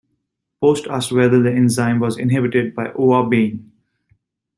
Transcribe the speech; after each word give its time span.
Post 0.59 0.87
asked 0.87 1.11
whether 1.11 1.43
the 1.43 1.51
enzyme 1.51 1.99
was 1.99 2.17
inhibited 2.17 2.73
by 2.73 2.87
ouabain. 2.87 3.69